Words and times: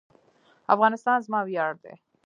افغانستان 0.73 1.17
زما 1.25 1.39
ویاړ 1.43 1.73
دی 1.83 1.93